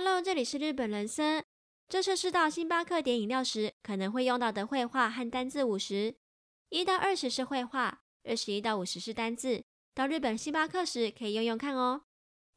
[0.00, 1.42] Hello，这里是日本人生。
[1.88, 6.14] 这是试到星巴克点饮料时可能会用到的绘画和单字五十。
[6.68, 9.64] 一到二十是绘画，二十一到五十是单字。
[9.94, 12.02] 到日本星巴克时可以用用看哦。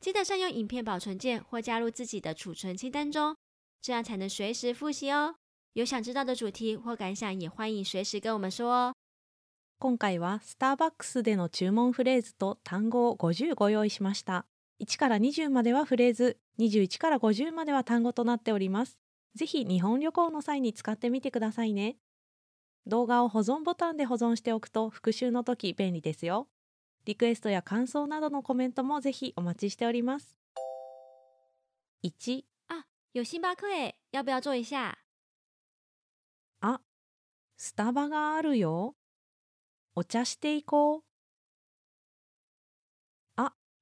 [0.02, 3.38] 记得善用影片保存键或加入自己的储存清单中，
[3.82, 5.36] 这样才能随时复习哦。
[5.74, 8.94] 有想知道的主题或感想，也欢迎随时跟我们说哦。
[9.80, 14.46] 今回はスターバックスでの注文フレーズと単語を50ご用意しました。
[14.81, 18.99] 1から20まではフレーズ、21から50までは単語となっております。
[19.35, 21.97] ぜひ日本旅行の際に使ってみてくださいね。
[22.87, 26.49] 動画を保存ボタンで保存しておくと復習の時便利ですよ。
[27.05, 30.37] リクエストや感想などのコメントもぜひお待ちしております。
[32.03, 32.85] 1あ、
[33.15, 34.99] 有星巴克诶，要不要坐一下？
[36.61, 36.81] あ、
[37.57, 38.95] スタバがあるよ。
[39.95, 41.03] お茶していこう。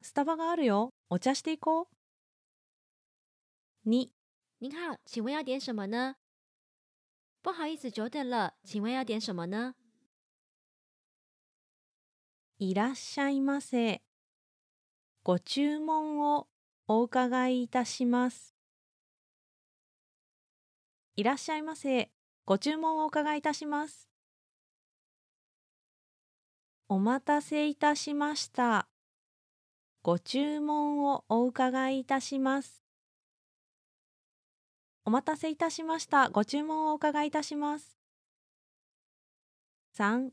[0.02, 0.92] あ、スタバがあるよ。
[1.08, 1.88] お茶していこ
[3.84, 3.88] う。
[3.88, 4.08] 2
[4.60, 6.16] 您好，请问要点什么呢？
[7.42, 9.74] 不好意思，久等了，请问要点什么呢？
[12.58, 14.02] いらっしゃいませ。
[15.24, 16.48] ご注文を
[16.86, 18.54] お伺いいたします。
[21.16, 22.10] いらっしゃいませ。
[22.44, 24.08] ご注文をお伺いいたします。
[26.88, 28.88] お待たせいたしました。
[30.04, 32.82] ご注文をお伺いいたします。
[35.04, 36.28] お待たせいたしました。
[36.28, 37.96] ご注文をお伺いいたします。
[39.92, 40.32] 三。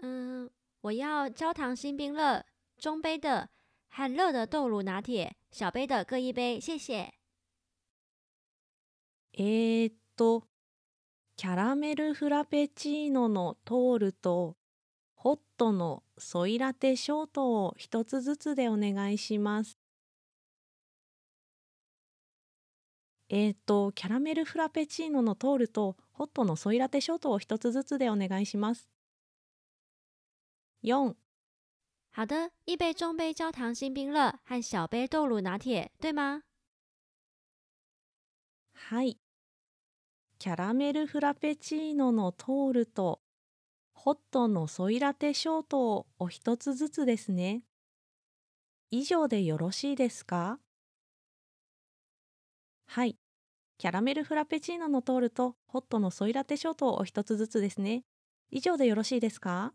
[0.00, 0.50] 嗯，
[0.82, 2.44] 我要焦糖新冰乐，
[2.76, 3.48] 中杯的
[3.88, 7.14] 和热的豆乳拿铁，小杯的各一杯，谢谢。
[9.32, 10.46] えー、っと、
[11.36, 14.56] キャラメルフラペチーノのトールと
[15.26, 19.76] ホットのソイラテショートを一つずつでお願いします。
[23.28, 28.88] えっ、ー、と、キャラメルフラペチーノのトールとホットのソイラテショートを一つずつでお願いします。
[30.84, 31.16] 4
[32.14, 36.42] 好的，一杯中杯焦糖新冰乐和小杯豆乳拿铁，对吗？
[38.74, 39.18] はい。
[40.38, 43.25] キャラメルフラペチーノのトールと
[44.06, 47.62] ホットのソイラテショートをお一つずつですね。
[48.92, 50.60] 以上でよろしいですか？
[52.86, 53.16] はい。
[53.78, 58.04] キャラメルフラペチーノのトールとホットのソイラテショートをお一つずつですね。
[58.52, 59.74] 以上でよろしいですか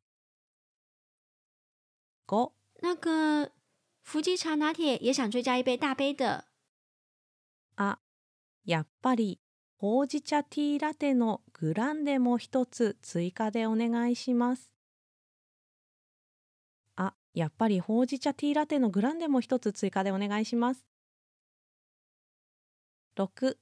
[2.30, 3.52] ?5 那个
[4.02, 6.46] 伏吉茶拿铁也想追加一杯大杯的。
[7.76, 8.00] あ、
[8.64, 9.41] やっぱり
[9.82, 14.70] ほうじ茶ティーラテのグランデも一つ追加でお願いします。
[16.96, 20.86] あ、やっぱりほうじ茶ティーラテのグランデも一つ追加でお願いします。
[23.16, 23.58] 六，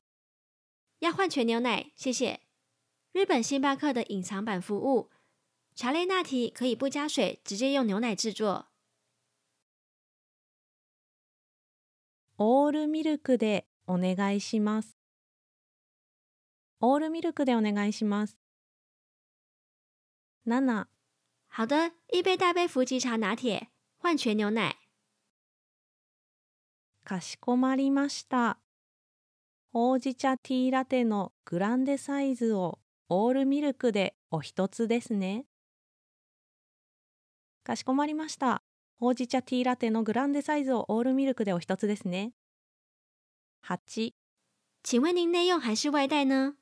[0.99, 2.41] 要换全牛奶，谢谢。
[3.13, 5.09] 日本星巴克的隐藏版服务，
[5.73, 8.65] 茶类拿铁可以不加水，直接用牛奶制作。
[12.37, 14.98] オールミルクでお願いします。
[16.81, 18.37] オールミルクでお願いします。
[20.45, 20.87] 七，
[21.49, 23.67] 好的，一杯大杯伏吉茶拿铁，
[23.97, 24.75] 换全牛奶。
[27.03, 28.59] かしこまりました。
[29.73, 32.79] ほうじ茶ティーラテのグランデサイズを
[33.09, 35.45] オールミルクでお一つですね。
[37.65, 38.63] かしこまりました。
[38.99, 42.31] ほうじ茶ティーラテのグランデサイズをオールミルクでお一つですね。
[43.65, 44.13] 8
[44.81, 46.55] 请问您内用还是外带呢？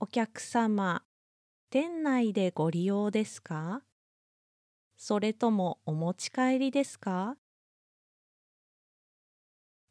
[0.00, 1.02] お客様、
[1.70, 3.82] 店内でご利用ですか？
[4.96, 7.36] それともお持ち帰りですか？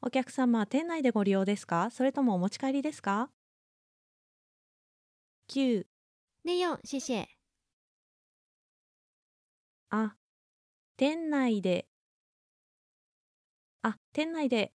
[0.02, 1.90] お客様、店内でご利用ですか？
[1.92, 3.30] それともお持ち帰りですか
[5.50, 5.86] ?9
[6.46, 7.28] 内用、谢謝。
[9.90, 10.16] あ、
[10.96, 11.86] 店内で。
[13.82, 14.72] あ、店内で。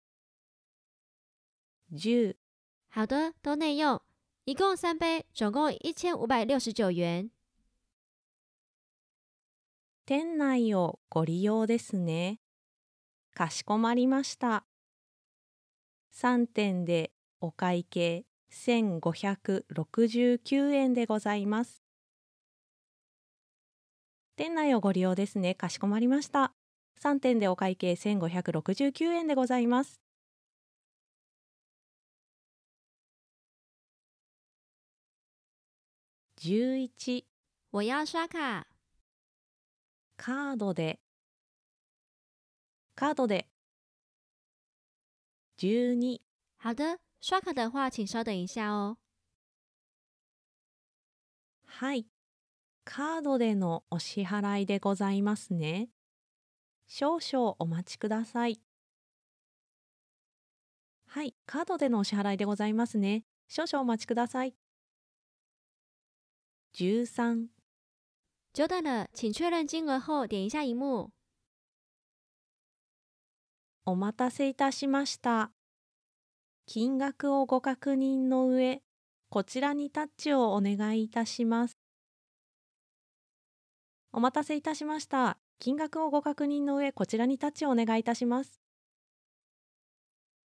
[1.92, 2.38] 10
[2.94, 4.02] 好的，都内用，
[4.50, 7.30] 一共三杯，总共一千五百六十九元。
[10.06, 12.40] 店内をご利用ですね。
[13.34, 14.66] かしこまりました。
[16.16, 17.12] 3点で
[17.42, 21.84] お会計1569円でございます。
[24.38, 25.56] 店内をご利用ですね。
[25.56, 26.54] かしこまりました。
[27.04, 30.00] 3点でお会計1569円でございます。
[36.38, 37.26] 11
[37.72, 38.68] 我要刷卡
[40.18, 41.00] カードで
[42.96, 43.48] カードで
[45.58, 46.20] 12
[46.60, 48.98] 好的，刷卡的话，请稍等一下哦。
[51.66, 52.06] はい。
[52.86, 55.90] カードでのお支払いでございますね。
[56.88, 58.62] 少々お待ちください。
[61.08, 61.36] はい。
[61.48, 63.24] カードでのお支払いでございますね。
[63.48, 64.56] 少々お待ちください。
[66.78, 67.48] 13
[68.54, 71.10] 久等了，请确认金额后点一下荧幕。
[73.84, 75.52] お待たせいたしました。
[76.68, 78.84] 金額をご確認の上、
[79.30, 81.80] こちらにタッチをお願いいたします。
[84.12, 85.40] お待たせいたしました。
[85.58, 88.62] 金額をご確認の上、こちらにタッチをお願いいたします。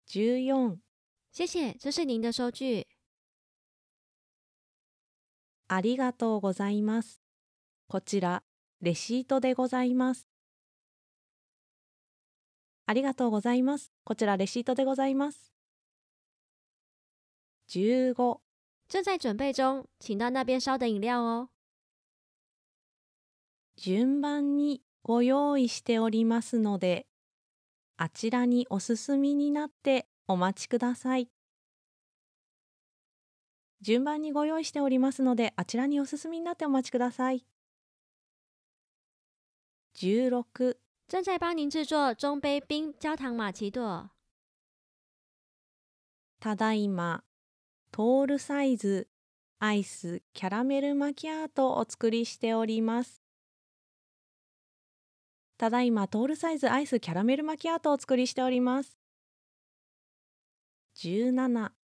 [0.08, 0.78] 14
[1.34, 2.86] 谢谢，这是您的收据。
[5.74, 7.22] ありがとうございます。
[7.88, 8.44] こちら、
[8.82, 10.28] レシートでございます。
[12.88, 13.94] ありがとうございます。
[14.04, 15.54] こちら、レシートでございます。
[17.70, 18.42] 15
[18.90, 21.48] 正在准备中，请到那边稍等饮料哦。
[23.78, 27.08] 順番にご用意しておりますので、
[27.96, 31.30] あちらにお進みになってお待ちください。
[33.82, 37.46] 順番にご用意しておりますので、あちらにお進みになってお待ちください。
[39.96, 44.10] 16正在帮您制作中杯冰焦糖玛奇朵。
[46.40, 47.24] ただいま、
[47.92, 49.08] トールサイズ
[49.60, 53.22] アイスキャラメルマキアートをお作りしております。
[55.58, 58.98] ただいま、トールサイズアイスキャラメルマキアートをお作りしております。
[60.96, 61.81] 17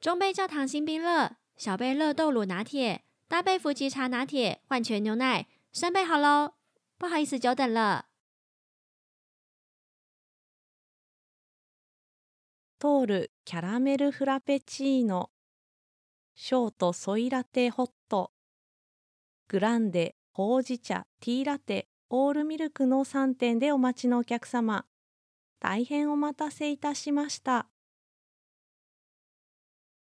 [0.00, 6.54] 中杯焦糖新冰乐，小杯热豆乳拿铁，大杯伏吉茶拿铁，换全牛奶，生杯好喽。
[6.96, 8.06] 不好意思，久等了。
[12.78, 15.30] トールキャラメルフラペチーノ
[16.36, 18.30] ショートソイラテホット
[19.48, 24.84] グランデほうじ茶ティーラテオールミルクの3点でお待ちのお客様
[25.58, 27.66] 大変お待たせいたしました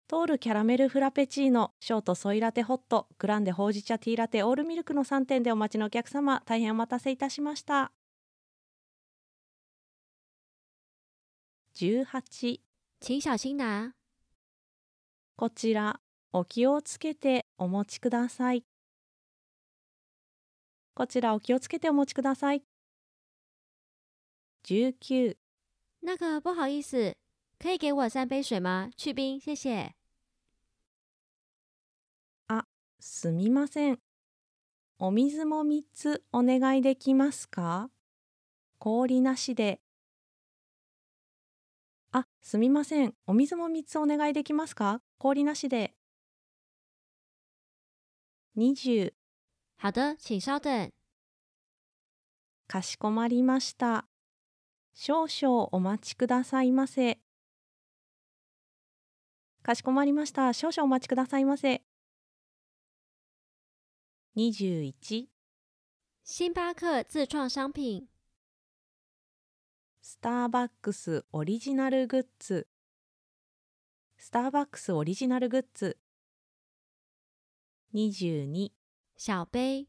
[0.08, 7.90] トールキャラメルフラペチーノショートソイラテホットグランデほうじ茶ティーラテオールミルクの3点でお待ちのお客様大変お待たせいたしました
[11.74, 12.60] 18
[13.00, 13.92] 请小心拿。
[15.36, 16.00] こちら、
[16.32, 18.64] お気をつけてお持ちください。
[20.94, 22.62] こちら、お気をつけてお持ちください。
[24.64, 25.36] 19、
[26.00, 27.14] 那个不好意思，
[27.58, 28.88] 可以给我三杯水吗？
[28.96, 29.95] 去冰，谢谢。
[33.08, 34.00] すみません。
[34.98, 37.88] お水も3つお願いできますか？
[38.78, 39.80] 氷なしで。
[42.10, 43.14] あ、すみません。
[43.28, 45.00] お水も3つお願いできますか？
[45.18, 45.94] 氷なしで。
[48.56, 49.12] 20、
[49.80, 50.90] 好的，请稍等。
[52.66, 54.08] かしこまりました。
[54.94, 57.20] 少々お待ちくださいませ。
[59.62, 60.52] かしこまりました。
[60.52, 61.82] 少々お待ちくださいませ。
[64.36, 65.28] 21
[66.22, 68.06] 星巴克自创商品，
[70.02, 72.68] スターバックスオリジナルグッズ
[74.18, 75.96] スターバックスオリジナルグッズ
[77.94, 78.72] 22
[79.16, 79.86] 小杯，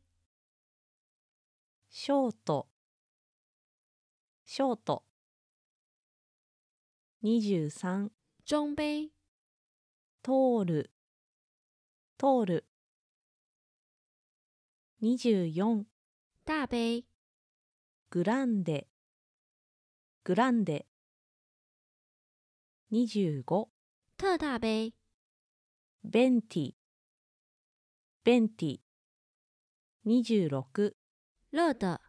[1.89, 2.69] ショート。
[4.45, 5.03] ショート。
[7.21, 8.09] 23
[8.45, 9.11] 中杯，
[10.23, 10.91] トール。
[12.17, 12.65] トール
[14.99, 15.83] 24
[16.43, 17.05] 大杯，
[18.09, 18.87] グランデ。
[20.23, 20.87] グランデ。
[22.91, 23.43] 25
[24.17, 24.95] 特大杯，
[26.03, 26.73] ベンティ。
[28.23, 28.79] ベンティ。
[30.07, 30.95] 26
[31.51, 32.01] 热的，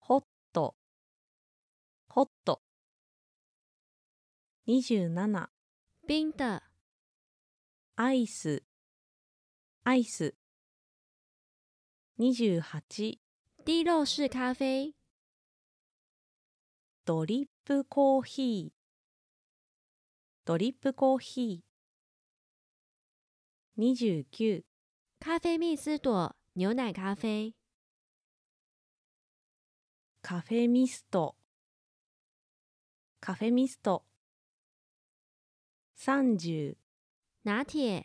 [0.00, 0.74] ホット。
[2.08, 2.62] ホット。
[4.66, 5.50] 27
[6.06, 6.62] 冰的，
[7.96, 8.64] アイス。
[9.84, 10.37] アイス
[12.20, 13.20] 28
[13.64, 14.92] 低肉式咖啡，
[17.04, 18.78] ドリップコーヒー。
[20.44, 23.80] ドリップコーヒー。
[23.80, 24.64] 29
[25.20, 27.54] 咖啡蜜丝朵，牛奶咖啡，
[30.20, 31.36] カフェミスト。
[33.20, 34.02] カフェミスト。
[35.96, 36.76] 30
[37.44, 38.02] 拿铁，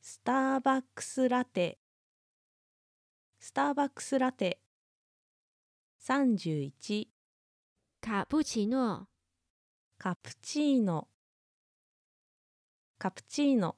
[0.00, 1.80] スターバックスラテ
[3.46, 4.58] スターバックスラテ。
[6.02, 7.08] 31
[8.00, 9.06] 卡布奇诺、
[9.98, 11.08] カプチーノ。
[12.98, 13.76] カプチーノ。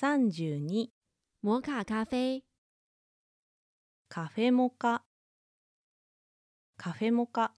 [0.00, 0.90] 32
[1.42, 2.44] 摩卡咖啡、
[4.08, 4.52] カフェ。
[4.52, 5.02] モカ。
[6.76, 7.52] カフェモカ。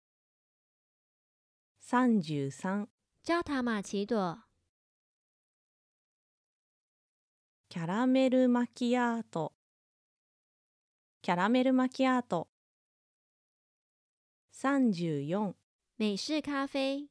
[1.86, 2.86] 33
[3.26, 4.38] 焦糖玛奇朵、
[7.68, 9.55] キャラメルマキアート
[11.26, 12.46] キャラメルマキアート。
[14.54, 15.54] 34
[15.98, 17.08] 美式咖啡、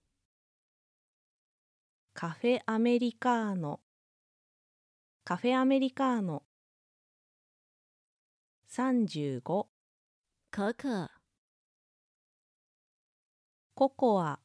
[2.13, 3.81] カフェアメリカーノ。
[5.25, 6.43] カフェアメリカーノ。
[8.71, 9.67] 35
[10.49, 11.11] 可可、
[13.73, 14.39] ココア。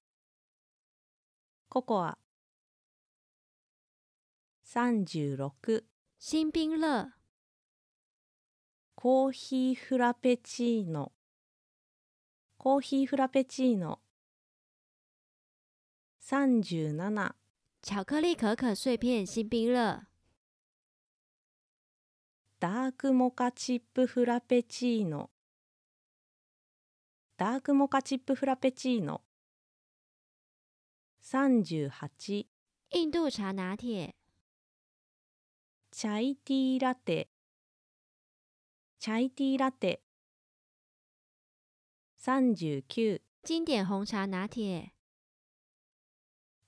[1.69, 2.19] ココア。
[4.67, 5.85] 36
[6.19, 7.20] 新冰乐、
[9.03, 11.13] コーヒーフラペチーノ。
[12.59, 13.99] コーヒーフラペチーノ。
[16.23, 17.33] 37
[17.81, 20.07] 巧克力可可碎片新冰乐、
[22.61, 25.31] ダークモカチップフラペチーノ。
[27.39, 29.23] ダークモカチップフラペチーノ。
[31.25, 32.45] 38
[32.91, 34.15] 印度茶拿铁、
[35.91, 37.31] チャイティーラテ
[39.03, 40.03] チャイティーラテ。
[42.23, 44.93] 39经典红茶拿铁、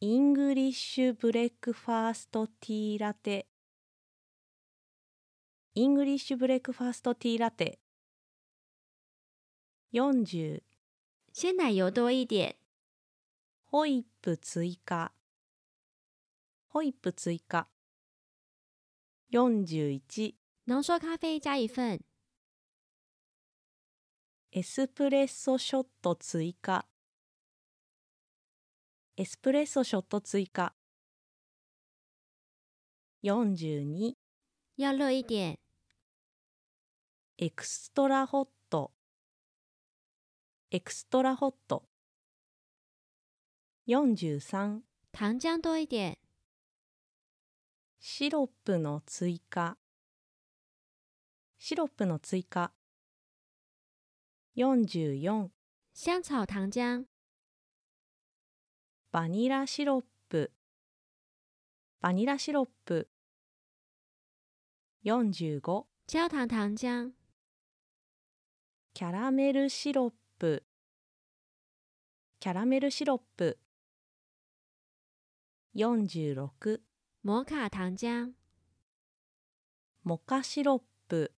[0.01, 3.49] イングリッシュブレックファーストティーラテ。
[5.75, 7.81] イングリッシュブレックファーストティーラテ。
[9.93, 10.62] 40
[11.35, 12.57] 鲜奶油多一点、
[13.67, 15.12] ホイップ追加。
[16.69, 17.69] ホイップ追加。
[19.33, 20.35] 41
[20.65, 22.03] 浓缩咖啡加一份、
[24.54, 26.85] エスプレッソショット追加。
[29.16, 30.75] エスプレッソショット追加。
[33.25, 34.12] 42
[34.76, 35.59] 要热一点、
[37.38, 38.92] エクストラホット。
[40.71, 41.85] エクストラホット。
[43.88, 44.80] 43
[45.12, 46.18] 糖浆多一点、
[48.00, 49.78] シロップの追加。
[51.59, 52.71] シロップの追加
[54.54, 55.49] 44
[55.94, 57.04] 香草糖浆、
[59.11, 60.52] バニラシロップ。
[62.02, 63.09] バニラシロップ。
[65.06, 65.61] 45
[66.06, 67.12] 焦糖糖浆、
[68.92, 70.64] キャラメルシロップ。
[72.38, 73.59] キャラメルシロップ。
[75.75, 76.82] 46
[77.25, 78.32] 摩卡糖浆、
[80.04, 81.32] モカシロップ。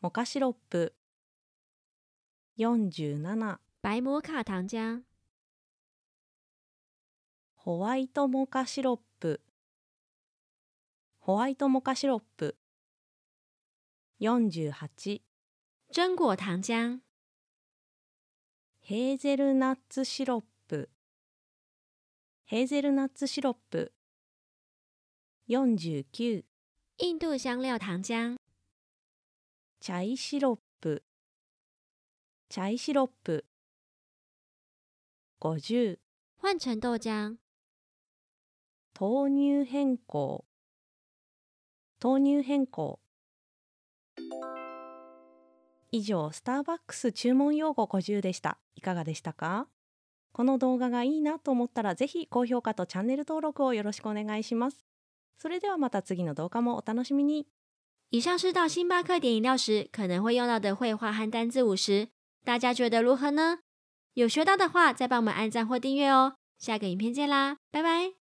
[0.00, 0.94] モカシロップ
[2.58, 3.22] 47
[3.82, 5.02] 白摩卡糖浆、
[7.54, 9.40] ホワイトモカシロップ。
[11.20, 12.56] ホワイトモカシロップ。
[14.20, 14.72] 48
[15.92, 16.98] 榛果糖浆、
[18.80, 20.90] ヘーゼルナッツシロップ。
[22.44, 23.92] ヘーゼルナッツシロップ。
[25.48, 26.42] 49
[26.98, 28.34] 印度香料糖浆、
[29.78, 30.67] チャイシロップ
[32.50, 33.44] チャイシロップ。
[35.42, 35.98] 50
[36.40, 37.36] 换成豆浆、
[38.98, 40.46] 豆乳変更。
[42.02, 43.00] 豆乳変更。
[45.90, 48.58] 以上スターバックス注文用語50でした。
[48.74, 49.66] いかがでしたか？
[50.32, 54.86] この動画がいいなと思ったらぜひ高評価とチャンネル登録をよろしくお願いします。
[55.36, 57.46] それではまた次の動画もお楽しみに。
[58.10, 62.08] 以上是到星巴克点饮料时可能会用到的绘画和单字五十，
[62.44, 63.58] 大家觉得如何呢？
[64.14, 66.34] 有学到的话，再帮我们按赞或订阅哦。
[66.58, 68.17] 下个影片见啦，拜拜。